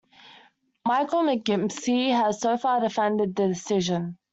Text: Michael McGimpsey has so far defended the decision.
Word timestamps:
Michael 0.83 1.25
McGimpsey 1.27 2.09
has 2.09 2.41
so 2.41 2.57
far 2.57 2.79
defended 2.79 3.35
the 3.35 3.47
decision. 3.47 4.17